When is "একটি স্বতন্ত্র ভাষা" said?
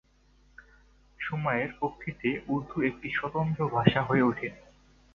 2.89-4.01